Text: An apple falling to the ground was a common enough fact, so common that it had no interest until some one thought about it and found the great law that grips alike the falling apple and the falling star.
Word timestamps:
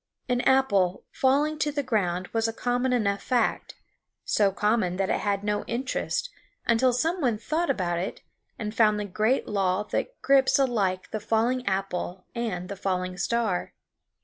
An 0.27 0.41
apple 0.41 1.03
falling 1.11 1.59
to 1.59 1.71
the 1.71 1.83
ground 1.83 2.27
was 2.29 2.47
a 2.47 2.53
common 2.53 2.91
enough 2.91 3.21
fact, 3.21 3.75
so 4.25 4.51
common 4.51 4.95
that 4.95 5.11
it 5.11 5.19
had 5.19 5.43
no 5.43 5.63
interest 5.65 6.31
until 6.65 6.91
some 6.91 7.21
one 7.21 7.37
thought 7.37 7.69
about 7.69 7.99
it 7.99 8.21
and 8.57 8.73
found 8.73 8.99
the 8.99 9.05
great 9.05 9.47
law 9.47 9.83
that 9.91 10.19
grips 10.23 10.57
alike 10.57 11.11
the 11.11 11.19
falling 11.19 11.63
apple 11.67 12.25
and 12.33 12.67
the 12.67 12.75
falling 12.75 13.15
star. 13.15 13.73